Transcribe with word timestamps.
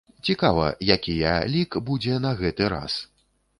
Цікава, 0.29 0.63
якія 0.95 1.35
лік 1.57 1.79
будзе 1.91 2.17
на 2.27 2.35
гэты 2.43 2.73
раз. 2.77 2.93